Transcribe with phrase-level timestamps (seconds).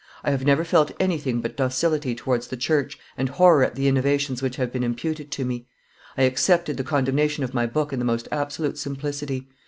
[0.23, 4.41] I have never felt anything but docility towards the church and horror at the innovations
[4.41, 5.67] which have been imputed to me.
[6.17, 9.47] I accepted the condemnation of my book in the most absolute simplicity.